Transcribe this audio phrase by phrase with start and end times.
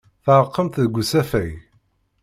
[0.23, 1.51] Tɛerqemt deg usafag.